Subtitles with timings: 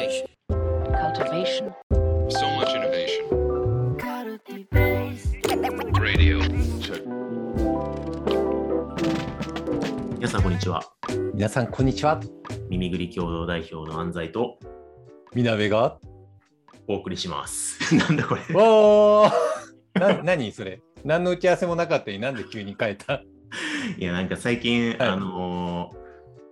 [0.00, 0.26] Cultivation.
[0.48, 1.74] cultivation,
[2.30, 3.28] So much innovation.
[6.00, 6.40] Radio.
[10.18, 10.82] 皆さん、こんにちは。
[11.34, 12.18] 皆さん、こんにちは。
[12.70, 14.58] 耳ぐり共同代表の安西と
[15.34, 15.98] みなべが。
[16.88, 17.78] お送りします。
[17.94, 18.40] なんだこれ。
[18.54, 19.30] おー
[20.00, 23.22] な、何それ何の打ち合わせもなかったのになんで急に変えた？
[23.98, 25.99] いや、なんか最近、はいあのー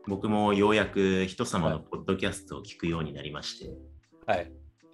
[0.09, 3.71] 僕もようやく人様のポッドキャストを聞くようになりまして、
[4.27, 4.51] はい。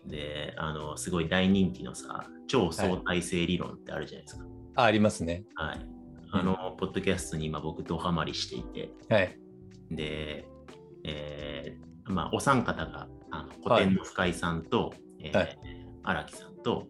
[0.07, 4.45] で、あのすごい大人気のさ、超相対性理論ってあるじゃないですか。
[4.77, 5.45] あ、ありますね。
[5.55, 5.87] はい。
[6.33, 9.39] あの、ポッドキャストに今僕ドハマりしていて、はい。
[9.91, 10.47] で、
[11.05, 15.59] えーまあ、お三方が、あの古典の深井さんと、えーはい
[16.07, 16.89] 荒木さんと、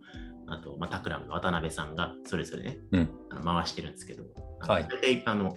[0.48, 4.24] あと、まあ、タクラムの渡辺さんがそれぞれね、うんあの回してるんですけど、
[4.58, 5.54] はい大体あの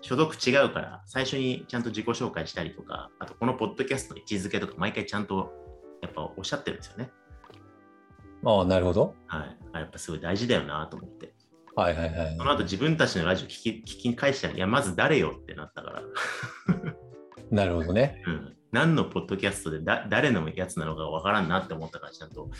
[0.00, 5.52] 所属違うから、最初にちゃんと自己紹介したりとか、あとこのポッドキャストの位置づけとか、毎回ちゃんと
[6.02, 7.10] やっぱおっしゃってるんですよね。
[8.44, 9.14] ああ、なるほど。
[9.26, 9.56] はい。
[9.72, 11.34] あやっぱすごい大事だよなと思って。
[11.74, 12.44] はいはいはいそ。
[12.44, 16.02] の後自分たちのラジオ聞き聞き返したら、いや、まず誰よってなったから。
[17.50, 18.22] なるほどね。
[18.26, 22.50] うん、何のポッドキャストでだ誰のやつなのかわからんなって思ったから、ちゃんと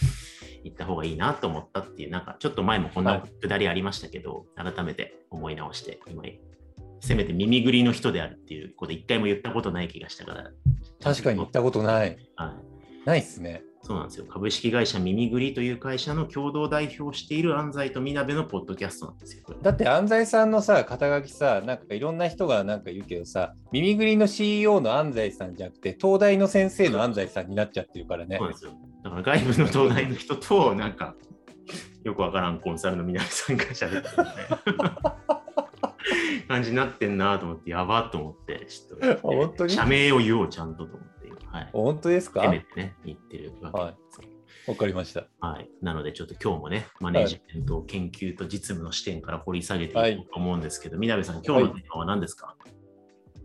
[0.65, 6.23] 言った方がいいなと思ったっていう、なんかちょっと前もこんはないくだりありましたけど、改めて思い直して、今、
[7.01, 10.51] せめて耳ぐりの人であるっていうこと一回も言ったことない気がしたから。
[11.03, 12.19] 確かに言ったことない。
[12.37, 12.55] は
[13.05, 13.07] い。
[13.07, 13.63] ないっすね。
[13.83, 14.27] そうなんですよ。
[14.27, 19.45] 株式会社耳ぐりという会社の共同代表をしている安西とみなべのポッドキャストなんですよ。
[19.63, 28.49] だって安西さんのさ、肩書きさ、なんかいろんな人がなんか言うけどさ、耳ぐりの CEO の安西さんじゃなくて、東大の先生の安西さんになっちゃってるからねそう。
[28.49, 28.73] なんですよ。
[29.05, 31.15] だから外部の東大の人と、なんか、
[32.05, 35.68] よくわからんコンサルの皆さんが喋ってるみたいな
[36.49, 39.73] 感じになってんなと思って、やばっと思って、ちょっと、 本当に？
[39.73, 41.69] 社名を言おう、ちゃんとと思って、はい。
[41.73, 42.43] 本当ですか？
[42.43, 44.29] せめてね、言ってるわけですよ。
[44.67, 45.27] わかりました。
[45.41, 45.71] はい。
[45.83, 52.57] なので、ちょっと今日もね、マネージメント、研究と実務の視点から掘り下げていこうと思うんですけど、みなべさん、今日のテーマは何ですか、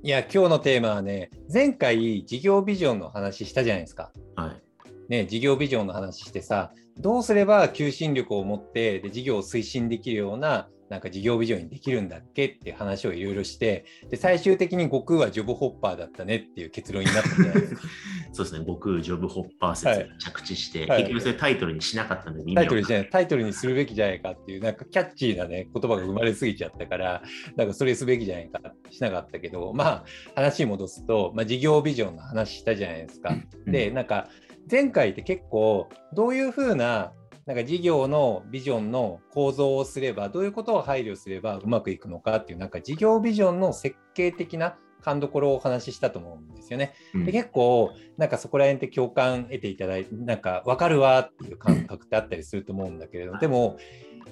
[0.01, 4.11] いや、今日のテーマはね、前回事業ビジョンの話したじゃないですか。
[4.35, 4.61] はい。
[5.07, 17.81] ね、事業ビジョンの話してさ、どうすれば求心力を持ってで事業を推進できるようななんか事業ビジョンにできるんだっけっていう話をいろいろしてで最終的に悟空はジョブホッパーだったねっていう結論になったじゃないですか。
[18.31, 27.23] そうですね、僕、ジョブホッパー説に着地して、はい結局それタイトルにしなかったんで、みんなタイトルじゃないタイトルにするべきじゃないかっていうなんかキャッチーなね言葉が生まれすぎちゃったから
[27.55, 28.59] なんかそれすべきじゃないか
[28.91, 30.05] しなかったけどまあ
[30.35, 33.35] 話に戻すと、まあ、事業ビジョンの話したじゃないですか。
[33.65, 34.29] でなんか
[34.69, 37.11] 前回って結構どういうふうな
[37.45, 46.93] なんか事業のビジョンの構造をすればどういうことを配慮すればうまくいくのかっていうなんか事業ビジョンの設計的な勘どころをお話ししたと思うんですよね。
[47.13, 53.77] うんで結構なんかそこら辺って共感得ていただいてなんか分かるわっていう感覚ってあったりすると思うんだけれどでも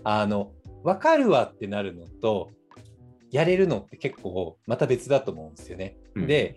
[0.06, 2.52] あの分かるわってなるのと
[3.30, 5.98] やれるのって結構また別だと思うんですよね。
[6.16, 6.56] うんで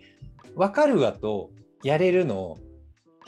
[0.55, 1.51] 分かるわと
[1.83, 2.57] やれるの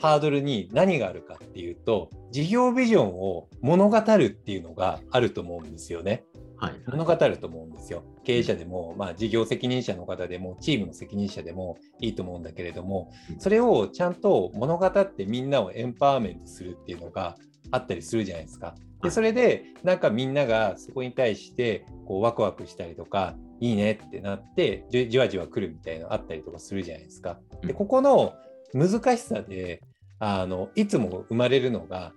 [0.00, 6.24] ハードルに何があるかっていうと事業ビジョンを物語るっていうのがあると思うんですよね。
[6.56, 6.74] はい。
[6.88, 8.02] 物語ると思うんですよ。
[8.24, 17.36] 経営者でも、まあ、事業責任者の方でも、チームの責任者でもいいと思うんだけれどもう、んそれをちゃんと物語ってみんなをエンパワーメントするっていうのが
[17.70, 18.68] あったりするじゃないですか。
[18.68, 27.38] はいでそれで、なんかみんながそこに対してこうワクワクしたりとか、いいねってなって、じじわじわ来るみたいなのあったりとかするじゃないですか。
[27.62, 28.34] で、うんここの
[28.72, 29.82] 難しさで、
[30.18, 32.12] あのいつも生まれるのが、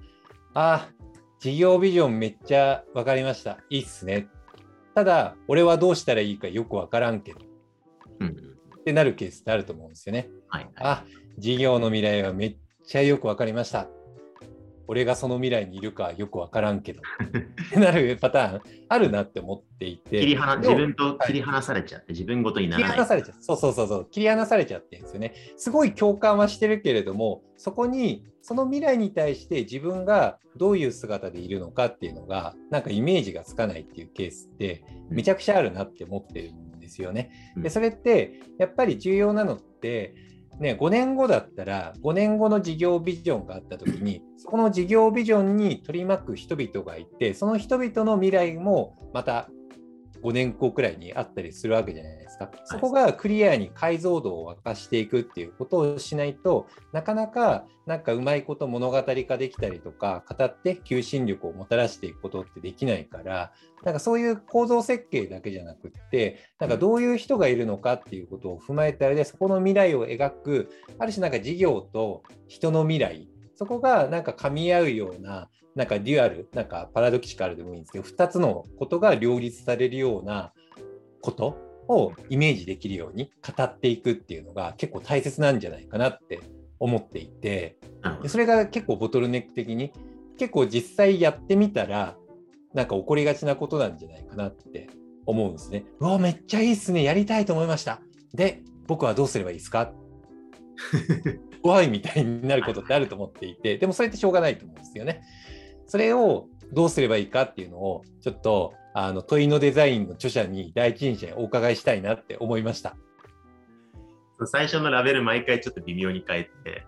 [0.53, 0.89] あ、
[1.39, 3.57] 事業ビジョンめっちゃ分かりました。
[3.69, 4.27] いいっすね。
[4.93, 7.43] ただ、俺はどうしたらいいかよく分からんけどっ
[8.19, 8.83] うんうん。
[8.83, 10.29] てなるケースってあると思うんですよね。
[10.49, 10.63] はい。
[10.63, 11.05] はいあ、
[11.37, 13.87] 事業の未来はめっちゃよく分かりました。
[14.87, 17.01] 俺がその未来にいるかはよく分からんけど
[17.79, 20.19] なるパターンあるなって思っていて。
[20.19, 22.97] 切り離自分と切り離されちゃって、自分ごとにな切りらない。
[22.97, 23.35] 離されちゃう。
[23.39, 24.07] そうそうそうそう。
[24.11, 25.33] 切り離されちゃってるんですよね。
[25.57, 37.31] すごい共感はしてるけれども、そこに、その未来に対して自分がどういう姿でいるのかっていうのが、なんかイメージがつかないっていうケースって、めちゃくちゃあるなって思ってるんですよね。
[37.55, 40.15] うんで、それって、やっぱり重要なのって、
[40.59, 49.49] ね、5年後だったら、5年後の事業ビジョンがあった時に、そこの事業ビジョンに取り巻く人々がいて、その人々の未来もまた
[50.23, 52.51] 5年後くらいにあったりするわけじゃないですか。
[52.65, 63.51] そこがクリアに解像度を沸かしていくっていうことをしないとなかなかなんかうまいこと物語化できたりとか語って求心力をもたらしていくことってできないから
[63.83, 70.69] なんかそういう構造設計だけじゃなくってなんかどういう人がいるのかっていうことを踏まえた上でそこの未来を描く
[70.99, 73.27] ある種なんか事業と人の未来
[73.61, 80.51] そこがなんか噛み合うようななんかデュアル、なんかパラドキシカルでもいいんですけど、2つのことが両立されるような
[81.21, 86.39] ことをイメージできるように語っていくっていうのが結構大切なんじゃないかなって
[86.79, 87.77] 思っていて、
[88.23, 89.93] でそれが結構ボトルネック的に、
[90.39, 92.17] 結構実際やってみたら、
[92.73, 94.89] なんか起こりがちなことなんじゃないかなって
[95.27, 95.85] 思うんですね。
[95.99, 98.01] うわ、めっちゃいいっすね、やりたいと思いました。
[98.33, 99.93] で、僕はどうすればいいですか？
[101.61, 105.21] 怖いみたいになることってあると思っていて、でもそれってしょうがないと思うんですよね。
[105.87, 112.95] それをどうすればいいかっていうのをちょっとあの問いのデザインの著者に第一人者にお伺いしたいなって思いました。
[114.45, 116.85] 最初のラベル毎回ちょっと微妙に変えて、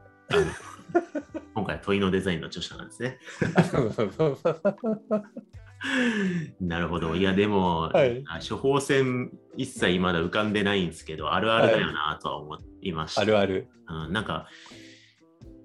[1.54, 3.20] 今回問いのデザインの著者なんですね。
[6.62, 7.16] なるほど。
[7.16, 12.56] いや、でも、はい、処方箋一切まだ浮かんでないんですけど、あるあるだよなとは思
[12.90, 13.22] いました。
[13.22, 13.68] あるある。
[13.88, 14.48] うん、なんか、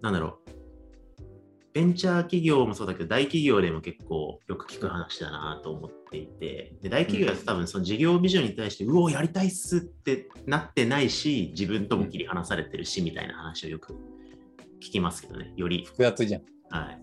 [0.02, 0.50] なんだろう。
[1.74, 13.92] ベンチャー企業もそうだけど、大企業でも結構よく聞く話だなと思っていて、で大企業は多分その事業ビジョンに対して、うお、やりたいっすってなってないし、自分とも切り離されてるしみたいな話をよく
[14.80, 15.84] 聞きますけどね、より。
[15.84, 16.42] 複雑じゃん。
[16.70, 17.00] はい。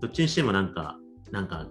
[0.00, 0.98] どっちにしてもなんか、
[1.30, 1.68] なんか、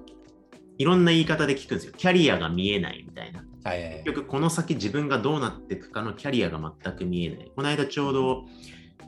[0.77, 1.93] いろんな言い方で聞くんですよ。
[1.97, 3.43] キャリアが見えないみたいな。
[3.67, 7.51] はい結局、この先自分がどうなっていくかのキャリアが全く見えない。
[7.53, 8.45] この間ちょうど、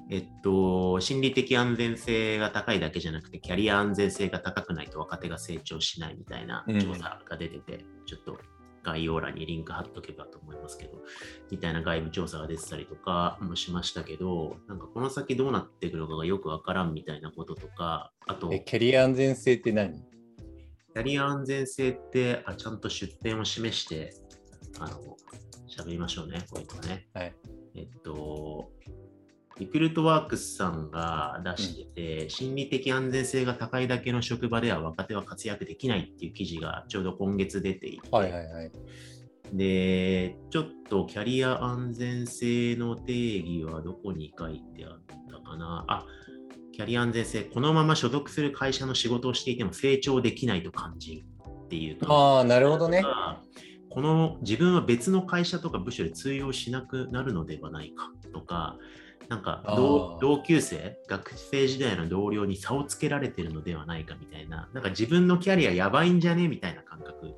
[0.10, 8.38] えっと、心理的安全性が高いだけじゃなくて、キャリア安全性が高くないと若手が成長しないみたいな調査が出てて、うん、ちょっと
[8.84, 10.98] 概要欄にリンク貼っとけばと思いますけど、
[11.52, 18.50] みたいな外部調査が出てたりとかもしましたけど、なんかこの先どうなっていくのかがよくわからんみたいなこととか、あと。
[18.50, 19.94] キャリア安全性って何？
[19.94, 24.12] キャリア安全性ってあちゃんと出典を示して、
[24.80, 25.18] あの、
[25.68, 27.08] 喋りましょうね、こういうのね。
[27.14, 27.34] はい。
[27.76, 28.72] えっと、
[29.60, 38.72] リクルートワークスさんが出してて、うん、心理的安全性が高いだけの職場では若手は活躍できないっていう記事がちょうど今月出ていて、はいはいはい、
[39.54, 45.86] で、ちょっとキャリア安全性の定義はどこに書いてあったかな？
[45.88, 46.06] あ、
[46.72, 51.24] キャリア安全性、このまま所属する会社の仕事をしていても成長できないと感じる
[51.66, 53.04] っていうああ、なるほどね。
[53.90, 58.78] この自分は別の会社とか部署で通用しなくなるのではないかとか、
[59.30, 59.64] なんか
[60.22, 67.36] 同級生、学生時代の同僚に差をつけられてるのではないかみたいな、なんか自分のキャリアやばいんじゃねみたいな感覚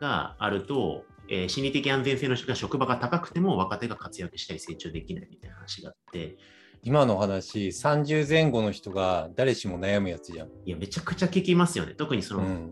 [0.00, 6.36] があると、えー、心理的安全性の職場が高くても若手が活躍したり成長できないみたいな話があって、
[6.82, 10.48] 今の話、30前後の人が誰しも悩むやつじゃん。
[10.64, 11.94] いや、めちゃくちゃ聞きますよね。
[11.94, 12.70] 特にその、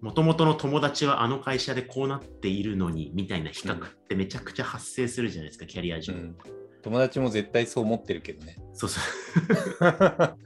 [0.00, 6.14] もともとの友達はあの会社でこうなっているのにみたいな比較ってめちゃくちゃ発生するじゃないですか、キャリア上。
[6.14, 6.36] うん
[6.82, 8.56] 友達も絶対そう思ってるけどね。
[8.72, 9.02] そうそう。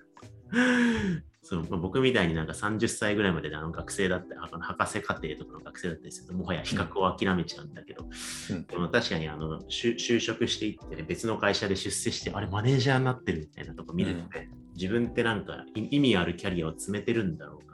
[1.44, 8.08] そうまあ、僕みたいになんか30歳ぐらいまでであの学生だって、あの博士課程とかの学生だったりすると、もはや比較を諦めちゃうんだけど、
[8.50, 17.71] うん、でも確かにあの就職していって、ね、別の会社で出世して、あれ、マネージャーになってるみたいなとこ見るとね、うん、自分ってなんか意味あるキャリアを詰めてるんだろうか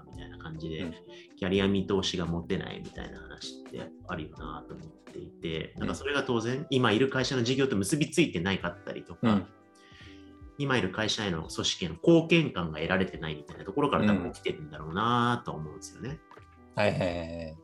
[0.48, 0.94] 感じで、うん、
[1.36, 9.46] キャリア見通しが持てないみたいな話ってあるよなと思っていて、なんかそれが当然、今いる会社の事業と結びついてないかったりとか、うん、
[10.58, 16.18] 今いる会社への組織への貢献感が得られてないみたいなところから多分起きてるんだろうなと思うんですよね。
[16.76, 17.56] うん、はいはいはい。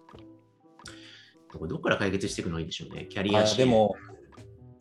[1.68, 3.94] どこから解決していくのがいいんでしょうね、キャリアでも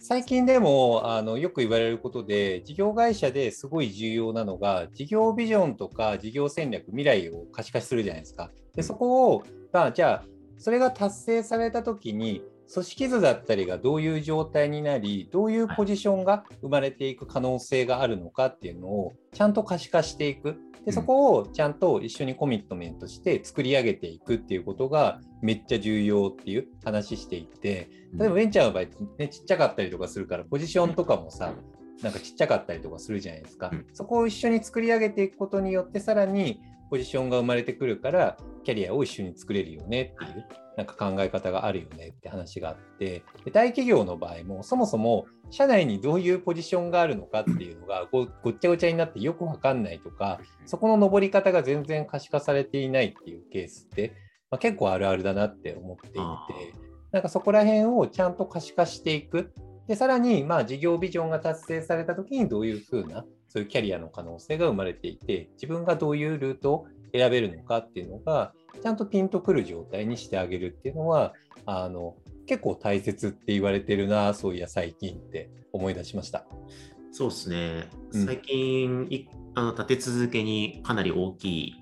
[0.06, 8.52] 最近でもあのよく言われることで事業会社ですごい重要なのが事業ビジョンとか事業戦略未来を可視化するじゃないですか。
[8.76, 10.24] でそこを、まあ、じゃあ
[10.58, 12.44] それが達成された時に
[12.74, 28.84] 組織図だったりがどういう状態になりどういうポジションが生まれていく可能性があるのかっていうのをちゃんと可視化していくでそこをちゃんと一緒にコミットメントして作り上げていくっていうことがめっちゃ重要っていう話していて例えばベンチャーの場合、
[29.18, 31.54] ね、ちっちゃかったりとかするからポジションとかもさ
[32.02, 36.60] なんかちっちゃかったりとかするじゃないですか、そこを一緒に作り上げていくことによってさらに
[36.94, 40.46] ポジションが生まれてくるからキャリアを一緒に作れるよねっていう
[40.78, 54.14] なんか考え方があるよねって話があってで大企業の場合もそもそも社内にどういうポジションがあるのかっていうのがごごっちゃごちゃになってよく分かんないとかそこの上り方が全然可視化されていないっていうケースって
[54.52, 56.20] まあ、結構あるあるだなって思っていて
[57.12, 59.52] なんかそこら辺をちゃんと可視化していく
[59.88, 60.66] でさらにまあ。
[60.66, 71.34] 事業ビジョンが達成された時にどういうふうなそういうキャリアの可能性が生まれていて自分がどういうルートを選べるのかっていうのがちゃんとピンとくる状態にしてあげるっていうのは
[71.68, 72.16] あの
[72.48, 76.48] 結構大切って言われてるなそういや最近って思い出しました。
[77.12, 77.90] そうですね。
[78.14, 81.76] うん最近、いあの立て続けにかなり大きい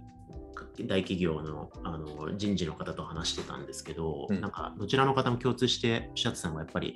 [0.88, 6.96] 大企業のあの人事の方と話してたんですけど、うんなんかどちらの方も共通しておっしゃってたのが、やっぱり、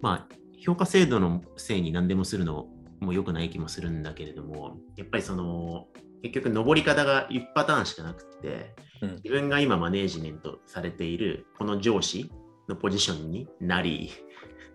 [0.00, 2.68] まあ、評価制度のせいに何でもするの
[3.02, 5.88] も良くない気もするんだけれども、やっぱりその、
[6.22, 9.10] 結局、上り方が1パターンしかなくて、うん。
[9.16, 12.30] 自分が今マネージメントされているこの上司
[12.68, 14.10] のポジションになり、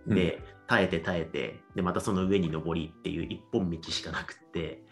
[0.05, 4.83] で、耐えて耐えて、で、またその上に上りっていう一本道しかなくって、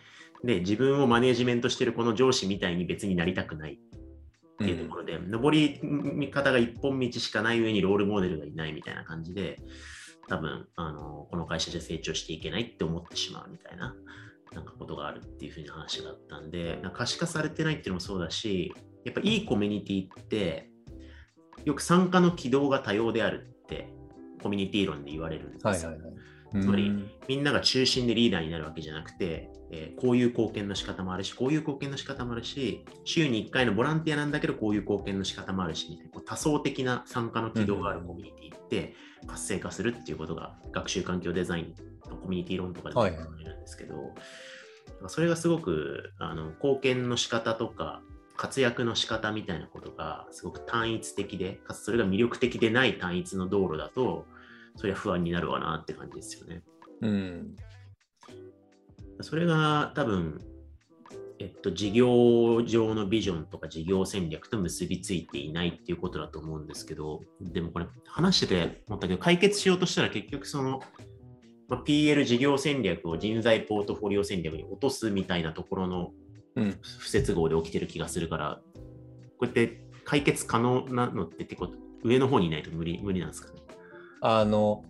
[0.44, 3.78] で、自分をマネージメントしてるこの上司みたいに別になりたくないっ
[4.58, 9.60] ていうところで、上り方が一本道しかない上にロールモデルがいないみたいな感じで、
[10.28, 13.96] 多分、あの、この会社じゃ成長していけないって思ってしまうみたいな、
[14.54, 20.70] なんかことがあるっていうふうに話があったんで、なんか可視化されてないっていうのもそうだし、やっぱいいコミュニティって、
[21.64, 23.90] よく参加の軌道が多様であるって、
[24.42, 25.70] コミュニティ論で言われるんですよ。
[25.72, 26.62] はいはいはい。
[26.62, 38.96] つまりうんみんなが中心でリーダーになるわけじゃなくて、えーこういう貢献の仕方もあるし、こういう貢献の仕方もあるし、週に1回のボランティアなんだけど、こういう貢献の仕方もあるし、みたいなこう多層的な参加の軌道があるコミュニティって
[39.28, 41.74] 活性化するっていうことが、学習環境デザイン
[42.10, 43.06] のコミュニティ論とかでも
[43.44, 44.14] るんですけど、
[45.08, 48.02] それがすごくあの貢献の仕方とか、
[48.38, 54.26] 活躍の仕方みたいなことがすごく単一的で、かつそれが魅力的でない単一の道路だと、
[54.76, 56.64] それは不安になるわなって感じですよね。
[57.02, 57.56] うん
[59.26, 60.40] それが多分、
[61.40, 70.80] えっと、事業上のビジョンとか事業戦略と結びついていないっていうことだと思うんですけど、でもこれ話してて思ったけど、解決しようとしたら結局その、
[71.68, 76.12] まあ、PL 事業戦略を人材ポートフォリオ戦略に落とすみたいなところの
[76.56, 78.82] うん不接合で起きてる気がするから、こ
[79.42, 83.60] うやって解決可能なのって結構上の方にいないと無理無理なんですかね？
[84.22, 84.86] あの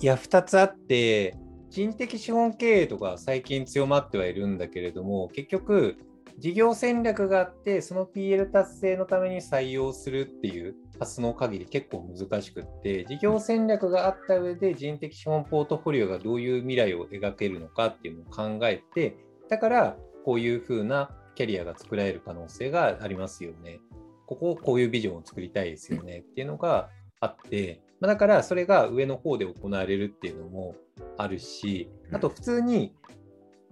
[0.00, 1.36] いや2つあって
[1.74, 5.96] 人的資本経営とか最近強まってはいるんだけれども結局
[6.38, 19.16] 事業戦略があってその PL 達成のために採用するっていうパスの限り結構難しくって事業戦略があった上で人的資本ポートフォリオがどういう未来を描けるのかっていうのを考えて
[19.48, 23.80] だからこういうふうなキャリアが作られる可能性がありますよね。
[24.26, 26.88] こここういうビジョンを作りたいですよねっていうのが
[27.20, 30.74] あって、まあだからそれが上の方で行われるっていうのも
[31.16, 32.94] あるし、あと普通に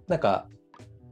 [0.07, 0.47] なんか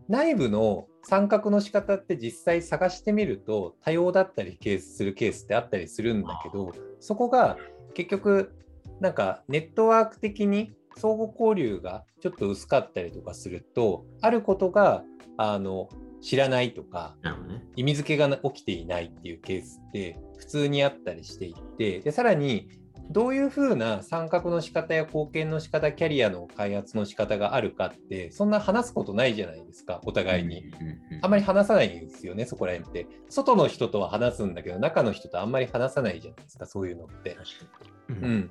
[0.07, 7.57] 内部の参画の仕方って実際探してみると多様だったりケースするケースってあったりするんだけど、そこが
[7.93, 8.53] 結局
[8.99, 15.03] なんかネットワーク的に相互交流がちょっと薄かったりとかすると、あることが
[15.37, 15.89] あの
[16.21, 17.15] 知らないとか。
[17.77, 22.67] 意味付けが起きていないっていうケースって普通にあったりしていてでさらに
[23.11, 30.71] どういうふうな参画の仕方や貢献の仕方キャリアの開発の仕方があるかってそんな話すことないじゃないですかお互いに。
[31.21, 33.07] あんまり話さないんですよねそこら辺って。
[33.29, 37.37] 外の人とは話すんだけど中の人とあんまり話さないじゃないですかそういうのって。
[38.09, 38.49] うん、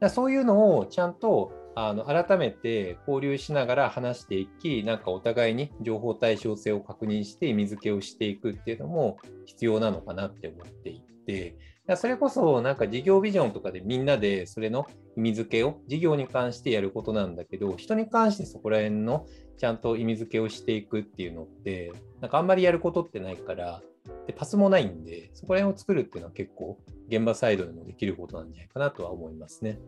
[0.00, 11.54] だそういうのをちゃんとあの改めて交流しながら話していき、なんかお互いに情報対称性を確認して意味付けをしていくっていうのも必要なのかなって思っていて、
[11.92, 19.26] らそれこそなんか事業ビジョンとかでみんなでそれの意味付けを事業に関してやることなんだけど、人に関してそこら辺の
[19.56, 23.82] ちゃんと意味付けをしていくっていうのって、なんかあんまりやることってないから、
[24.26, 26.78] でパスもないんで、そこら辺を作るっていうのは結構
[27.08, 29.78] 現場サイドでもできることなんじゃないかなとは思いますね。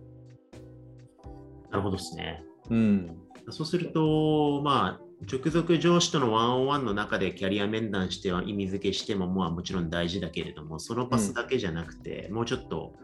[1.70, 2.42] なるほどですね。
[2.70, 3.16] うん。
[3.50, 12.94] そうすると、まあ、直属上司とのワンオンワンの中でキャリア面談しては意味付けしても、まあ、もちろん大事だけれども、そのパスだけじゃなくて、もうちょっと、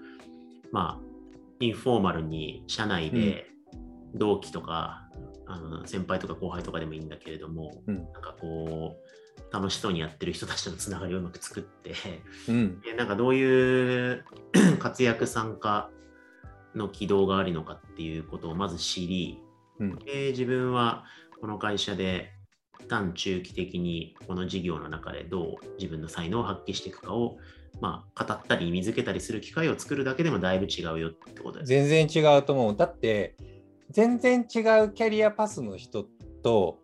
[0.70, 1.04] まあ、
[1.60, 3.46] インフォーマルに社内で
[4.14, 5.08] 同期とか、
[5.46, 11.94] あの先輩とか後輩とかでもいいんだけれども、うんなんかこう、楽しそうにやってる人たちとのつながりをうまく作って、
[12.48, 12.80] うん。
[12.80, 14.24] でなんかどういう
[14.78, 15.90] 活躍参加
[16.74, 19.40] の軌道があるのかっていうことをまず知り、
[19.78, 19.96] うん。
[19.96, 21.04] で自分は
[21.44, 22.30] この会社で
[22.88, 27.36] 短中期的にこの事業の中でどう自分の才能を発揮していくかを、
[27.82, 31.68] まあ、語ったり意味付けたりする機会を作るだけでもだいぶ違うよってことです。
[31.68, 32.76] 全然違うと思う。
[32.76, 33.36] だって、
[33.90, 36.06] 全然違うキャリアパスの人
[36.42, 36.78] と、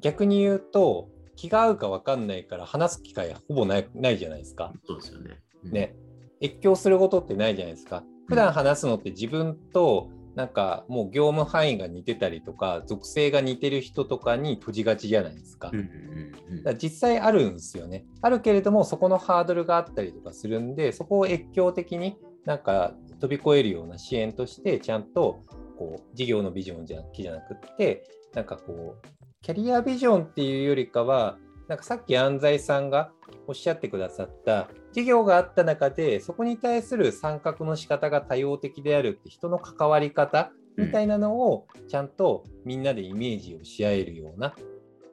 [0.00, 4.72] 逆に言うと、気が合うか分かんないから話す機会ほぼないないじゃないですか。
[4.86, 5.38] そうですよね。
[5.64, 5.70] うん。
[5.70, 5.94] ね、
[6.40, 8.02] 越境することってないじゃないですか。
[8.26, 15.70] 普段話すのって自分となんかもう業務範囲が似てたりとか属性が似てる人とかに閉じがちじゃないですか。
[15.70, 15.76] か
[16.64, 18.06] ら実際あるんですよね。
[18.22, 25.42] あるけれどもそこのハードルがあったりとかするんでそこを越境的になんか飛び越えるような支援としてちゃんと
[25.78, 29.06] こう事業のビジョンじゃじゃなくってなんかこう
[29.42, 31.36] キャリアビジョンっていうよりかは
[31.72, 33.12] なんかさっき安西さんが
[33.46, 44.54] おっしゃってくださった事業があった中でそこに対する参画の仕方が多様的であるって人の関わり方みたいなのをちゃんとみんなでイメージをし合えるような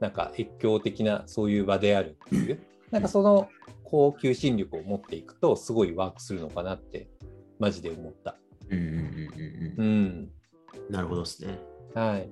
[0.02, 2.60] なんか越境的なそういう場であるっていう
[2.92, 3.48] なんかその
[3.86, 7.08] 高級心力を持っていくとすごいワークするのかなって
[7.58, 8.36] マジで思った。
[8.70, 10.32] うんうんうん。
[10.90, 11.58] なるほどですね。
[11.96, 12.30] はい。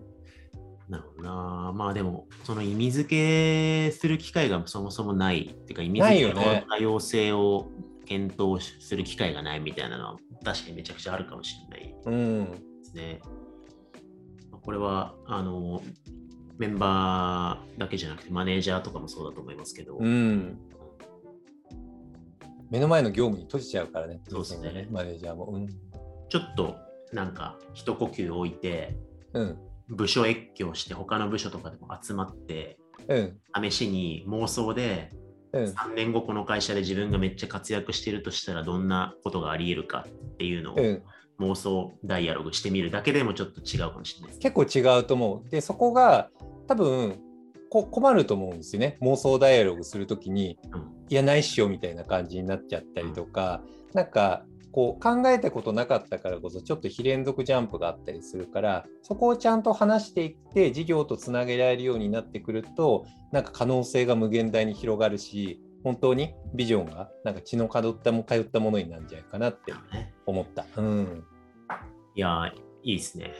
[0.89, 1.73] なるほどな。
[1.73, 7.69] まあでも、その意味付けする機会がそもそもないっていうか、意味付けの多様性を
[8.05, 12.51] 検討する機会がないみたいなのは確かにめちゃくちゃあるかもしれないうん。
[12.51, 13.19] ですね。
[14.61, 15.81] これは、あの、
[16.57, 20.57] メンバーだけじゃなくて、マネージャーとかもそうだと思いますけど、うん。
[22.69, 25.45] 目の前の業務に閉じちゃうからね、そうですねマネージャーも。
[25.45, 25.67] うん。
[26.29, 26.75] ちょっと
[27.13, 28.97] なんか一呼吸置いて、
[29.33, 29.57] うん。
[29.89, 32.77] 部署越境して、他の部署とかでも集まって、
[33.07, 33.37] うん。
[33.69, 35.11] 試しに妄想で
[35.53, 35.63] うん。
[35.65, 41.03] 3年後この会社で自分がめっちゃ活躍してるとしたらどんなことがあり得るかっていうのをうん。
[41.39, 44.39] 妄想ダイアログしてみるだけでもちょっと違うかもしれないです。
[44.39, 45.49] 結構違うと思う。
[45.49, 46.29] で、そこが
[46.67, 47.19] 多分
[47.69, 48.97] こ困ると思うんですよね。
[49.01, 53.61] 妄想ダイアログするときに、うんいや、ないっしょみたいな感じになっちゃったりとか、
[53.93, 70.65] なんかこう考えたことなかったからこそ、ちょっと非連続ジャンプがあったりするから、そこをちゃんと話していって、事業とつなげられるようになってくると、なんか可能性が無限大に広がるし、本当にビジョンがなんか血の通ったも通ったものになるんじゃないかなってね思った。
[70.75, 71.23] うん。
[72.15, 72.47] いやー、
[72.83, 73.33] いいですね。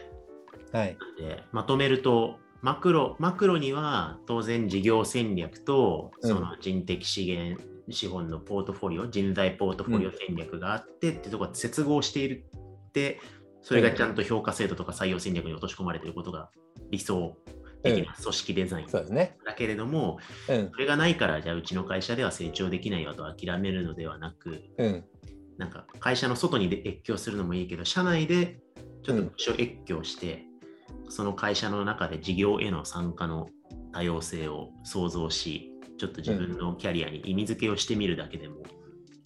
[0.71, 0.97] はい。
[1.19, 12.45] でまとめると、マクロ、マクロには当然事業戦略とうんその人的資源、資本のポートフォリオ、人材ポートフォリオ戦略があってってところが接合している
[12.87, 13.19] って、
[13.61, 16.49] それがちゃんと評価制度とか採用戦略に落とし込まれていることが
[16.91, 17.37] 理想
[17.83, 19.37] 的な組織デザインそうね。
[19.45, 20.19] だけれども、
[20.49, 20.71] うん。
[20.71, 25.05] それがないから、じゃあうちの会社では成長できないよと諦めるのではなく、うん。
[25.57, 28.59] なんか会社の外にで越境するのもいいけど、社内で
[29.03, 30.45] ちょっと越境して、
[31.09, 33.47] その会社の中で事業への参加の
[33.93, 38.57] 多様性を創造し、ちょっと自分のキャリアに意味付けをしてみるだけでも、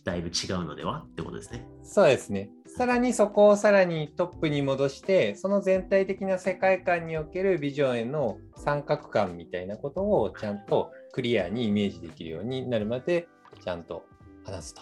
[0.03, 1.67] だいぶ違うのではってことですね。
[1.83, 2.49] そうですね。
[2.65, 13.27] さらにそこをさらにトップに戻して、その全体的な世界観におけるビジョンへの三角感みたいなことをちゃんとクリアにイメージできるようになるまで
[13.63, 14.05] ちゃんと
[14.45, 14.81] 話すと。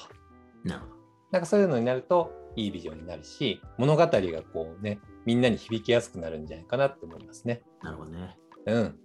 [0.64, 0.96] なるほど。
[1.32, 4.10] なんかそういうのになるといいビジョンになるし、物語が
[4.54, 7.62] こうね、みんなに響きやすくなるんじゃないかなって思いますね。
[7.82, 8.38] なるほどね。
[8.68, 9.00] うん。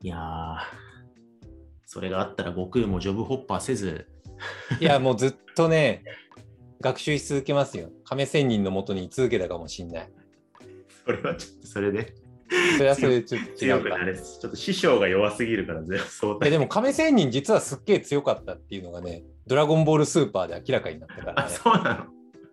[0.00, 0.56] いやー、
[1.92, 4.08] それがあったら悟空もジョブホッパーせず、
[4.80, 6.02] いや、もうずっとね、
[6.80, 7.90] 学習し続けますよ。
[8.02, 10.10] 亀仙人のもとに居続けたかもしんない。
[11.04, 12.14] それはちょっとそれで
[12.78, 13.98] それはそれでちょっと違うか強くな。
[13.98, 21.54] れず、ちょっと師匠が弱すぎるから、ゼロ相対えでも亀仙人実はすっげえ強かったっていうのがね、ドラゴンボールスーパーで明らかになったからあ、ね。
[21.54, 22.06] そうなの？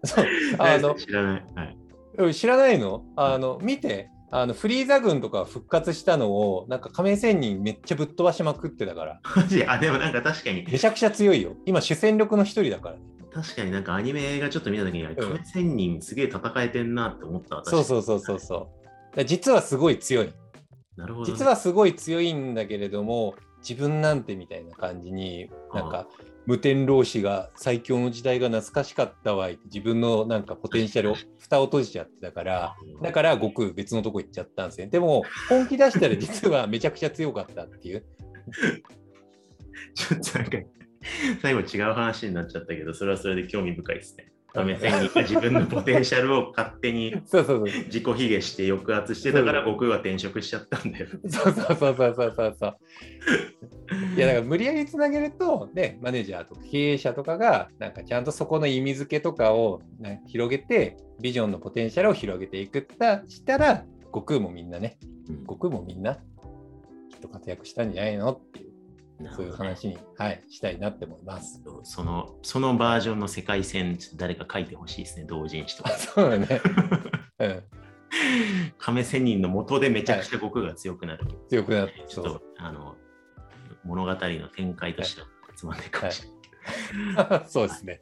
[0.04, 0.26] そう
[0.58, 1.46] あの知らない。
[1.56, 1.78] はい。
[2.18, 3.06] うん知らないの？
[3.16, 9.22] あの見てあのフリーザ軍とか復活したのをなんか亀仙人めっちゃぶっ飛ばしまくってたから。
[9.68, 11.56] あ、でもなんか確かに、めちゃくちゃ強いよ。
[11.66, 12.96] 今主戦力の一人だから。
[12.96, 17.66] ね確かになんかアニメがちょっと見たときに、あれ亀仙人すげえ戦えてんなって思ったわ。
[17.66, 18.70] そうそうそうそうそ
[19.16, 19.26] う。
[19.26, 20.34] 実はすごい強い。
[20.96, 26.08] なるほどね、実はすごい強いんだけれども自分なんてみたいな感じになんか
[26.50, 34.90] 無天老師が最強の時代が懐かしかったわい自分のなんかポテンシャルを蓋を閉じちゃってたからだから悟空別のとこ行っちゃったんですよ。
[34.90, 38.04] でも本気出したら実はめちゃくちゃ強かったっていう。
[39.94, 40.58] ちょっとなんか、
[41.44, 44.29] 最後違う話になっちゃったけど、それはそれで興味深いですね。
[44.54, 47.84] 亀仙人が自分のポテンシャルを勝手に そうそうそう。
[47.86, 51.08] 自己卑下して抑圧してたから、僕は転職しちゃったんだよ。
[51.28, 52.78] そうそうそうそうそうそうそう。
[54.16, 64.98] いやだから無理やりつなげると、ね、マネージャーとか経営者とかがなんかちゃんとそこの意味付けとかを、ね、広げてビジョンのポテンシャルを広げていくったしたら悟空もみんなね
[65.30, 66.16] うん悟空もみんな
[67.10, 68.69] きっと活躍したんじゃないのっていう
[69.36, 71.62] そういう話に、はい、したいなって思います。
[71.84, 75.90] そのそのバージョンの世界線、誰か書いてほしいですね、同人誌とか。
[76.00, 76.62] そうだね。
[77.40, 77.64] うん、
[78.78, 81.26] 亀仙人の元でめちゃくちゃ悟空が強くなる。
[81.50, 82.96] 強くなってちょっとあの
[83.84, 87.44] 物語の展開としてはつまんでいくかもしれない。
[87.48, 88.02] そうですね。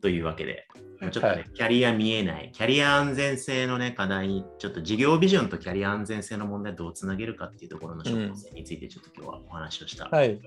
[0.00, 0.68] というわけで、
[1.10, 10.40] ちょっとね、はいキャリア見えない、キャリア安全性のね、課題に、ちょっと事業ビジョンとキャリア安全性の問題をどうつなげるかっていうところの処方性について、ちょっと今日はお話をしたはい。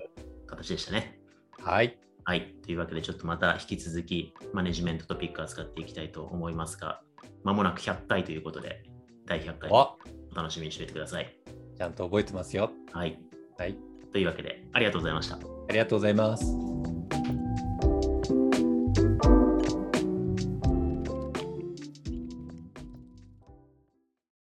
[0.46, 1.18] 形でしたね。
[1.60, 1.98] はい。
[2.24, 2.54] はい。
[2.64, 7.00] というわけで、ちょっとまた引き続き、マネジメントトピック扱っていきたいと思いますが、
[7.44, 8.82] まもなく100回ということで、
[9.26, 9.98] 第100回おお
[10.34, 11.36] 楽しみにしておいてください。
[11.76, 12.70] ちゃんと覚えてますよ。
[12.92, 13.18] はい。
[13.58, 13.76] はい。
[14.12, 15.36] というわけで、ありがとうございました。
[15.36, 15.38] あ
[15.72, 16.85] りがとうございます。